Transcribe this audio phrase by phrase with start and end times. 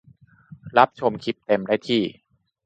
[0.77, 2.01] รับชมคลิปเต็มได้ที่